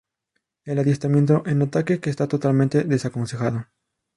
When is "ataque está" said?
1.61-2.27